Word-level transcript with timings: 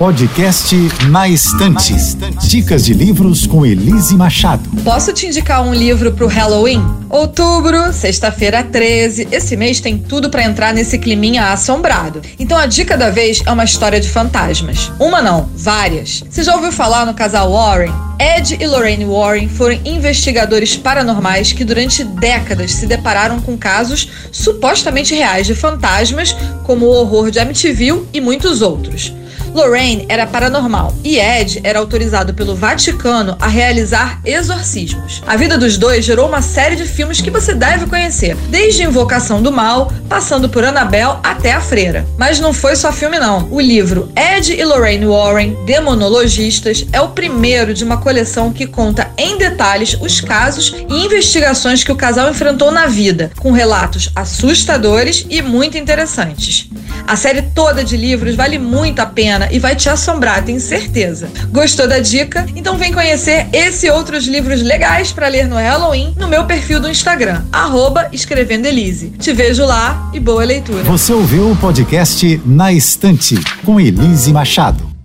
Podcast 0.00 0.74
Na 1.10 1.28
Estante. 1.28 1.94
Dicas 2.48 2.86
de 2.86 2.94
livros 2.94 3.46
com 3.46 3.66
Elise 3.66 4.16
Machado. 4.16 4.66
Posso 4.82 5.12
te 5.12 5.26
indicar 5.26 5.62
um 5.62 5.74
livro 5.74 6.12
pro 6.12 6.26
Halloween? 6.26 6.82
Outubro, 7.10 7.92
sexta-feira 7.92 8.64
13. 8.64 9.28
Esse 9.30 9.58
mês 9.58 9.78
tem 9.78 9.98
tudo 9.98 10.30
para 10.30 10.42
entrar 10.42 10.72
nesse 10.72 10.98
climinha 10.98 11.52
assombrado. 11.52 12.22
Então 12.38 12.56
a 12.56 12.64
dica 12.64 12.96
da 12.96 13.10
vez 13.10 13.42
é 13.44 13.52
uma 13.52 13.64
história 13.64 14.00
de 14.00 14.08
fantasmas. 14.08 14.90
Uma 14.98 15.20
não, 15.20 15.50
várias. 15.54 16.24
Você 16.30 16.44
já 16.44 16.54
ouviu 16.54 16.72
falar 16.72 17.04
no 17.04 17.12
casal 17.12 17.52
Warren? 17.52 17.92
Ed 18.18 18.56
e 18.58 18.66
Lorraine 18.66 19.04
Warren 19.04 19.48
foram 19.50 19.78
investigadores 19.84 20.78
paranormais 20.78 21.52
que 21.52 21.62
durante 21.62 22.04
décadas 22.04 22.72
se 22.72 22.86
depararam 22.86 23.38
com 23.38 23.54
casos 23.54 24.08
supostamente 24.32 25.14
reais 25.14 25.46
de 25.46 25.54
fantasmas, 25.54 26.34
como 26.64 26.86
o 26.86 26.94
horror 26.94 27.30
de 27.30 27.38
Amityville 27.38 28.08
e 28.14 28.20
muitos 28.22 28.62
outros. 28.62 29.19
Lorraine 29.54 30.06
era 30.08 30.26
paranormal 30.26 30.94
e 31.02 31.18
Ed 31.18 31.60
era 31.64 31.78
autorizado 31.78 32.34
pelo 32.34 32.54
Vaticano 32.54 33.36
a 33.40 33.46
realizar 33.46 34.20
exorcismos. 34.24 35.22
A 35.26 35.36
vida 35.36 35.58
dos 35.58 35.76
dois 35.76 36.04
gerou 36.04 36.28
uma 36.28 36.42
série 36.42 36.76
de 36.76 36.84
filmes 36.84 37.20
que 37.20 37.30
você 37.30 37.54
deve 37.54 37.86
conhecer, 37.86 38.36
desde 38.48 38.82
Invocação 38.82 39.42
do 39.42 39.52
Mal, 39.52 39.92
passando 40.08 40.48
por 40.48 40.64
Annabelle 40.64 41.18
até 41.22 41.52
A 41.52 41.60
Freira. 41.60 42.06
Mas 42.16 42.40
não 42.40 42.52
foi 42.52 42.76
só 42.76 42.92
filme 42.92 43.18
não. 43.18 43.48
O 43.50 43.60
livro 43.60 44.10
Ed 44.16 44.52
e 44.52 44.64
Lorraine 44.64 45.06
Warren, 45.06 45.56
Demonologistas, 45.64 46.86
é 46.92 47.00
o 47.00 47.08
primeiro 47.08 47.74
de 47.74 47.84
uma 47.84 47.98
coleção 47.98 48.52
que 48.52 48.66
conta 48.66 49.10
em 49.16 49.36
detalhes 49.36 49.96
os 50.00 50.20
casos 50.20 50.74
e 50.88 51.04
investigações 51.04 51.84
que 51.84 51.92
o 51.92 51.96
casal 51.96 52.30
enfrentou 52.30 52.70
na 52.70 52.86
vida, 52.86 53.30
com 53.38 53.52
relatos 53.52 54.10
assustadores 54.14 55.26
e 55.28 55.42
muito 55.42 55.76
interessantes. 55.76 56.68
A 57.06 57.16
série 57.16 57.42
toda 57.42 57.82
de 57.82 57.96
livros 57.96 58.34
vale 58.34 58.58
muito 58.58 59.00
a 59.00 59.06
pena 59.06 59.39
e 59.50 59.58
vai 59.58 59.76
te 59.76 59.88
assombrar, 59.88 60.44
tenho 60.44 60.60
certeza. 60.60 61.28
Gostou 61.50 61.86
da 61.88 61.98
dica? 61.98 62.46
Então 62.54 62.76
vem 62.76 62.92
conhecer 62.92 63.46
esse 63.52 63.86
e 63.86 63.90
outros 63.90 64.26
livros 64.26 64.62
legais 64.62 65.12
para 65.12 65.28
ler 65.28 65.46
no 65.46 65.56
Halloween 65.56 66.14
no 66.18 66.28
meu 66.28 66.44
perfil 66.44 66.80
do 66.80 66.90
Instagram, 66.90 67.42
arroba 67.52 68.08
Escrevendo 68.12 68.66
Elise. 68.66 69.10
Te 69.18 69.32
vejo 69.32 69.64
lá 69.64 70.10
e 70.12 70.20
boa 70.20 70.44
leitura. 70.44 70.82
Você 70.84 71.12
ouviu 71.12 71.50
o 71.50 71.56
podcast 71.56 72.40
Na 72.44 72.72
Estante, 72.72 73.36
com 73.64 73.80
Elise 73.80 74.32
Machado. 74.32 74.99